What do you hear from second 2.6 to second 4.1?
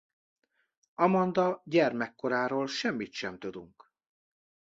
semmit sem tudunk.